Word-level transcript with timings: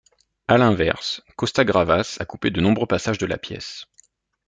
À 0.47 0.57
l'inverse, 0.57 1.21
Costa-Gavras 1.35 2.17
a 2.19 2.25
coupé 2.25 2.49
de 2.49 2.59
nombreux 2.59 2.87
passages 2.87 3.19
de 3.19 3.27
la 3.27 3.37
pièce. 3.37 3.85